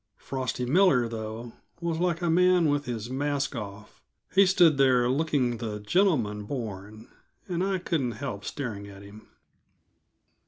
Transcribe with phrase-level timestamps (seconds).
[0.17, 4.01] Frosty Miller, though, was like a man with his mask off;
[4.33, 7.07] he stood there looking the gentleman born,
[7.47, 9.27] and I couldn't help staring at him.